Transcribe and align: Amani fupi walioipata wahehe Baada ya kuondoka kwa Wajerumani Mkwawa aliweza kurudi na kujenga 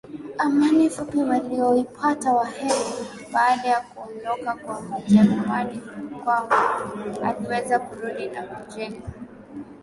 Amani 0.37 0.89
fupi 0.89 1.17
walioipata 1.17 2.33
wahehe 2.33 2.93
Baada 3.33 3.69
ya 3.69 3.81
kuondoka 3.81 4.53
kwa 4.55 4.79
Wajerumani 4.91 5.81
Mkwawa 6.11 6.79
aliweza 7.23 7.79
kurudi 7.79 8.27
na 8.29 8.43
kujenga 8.43 9.07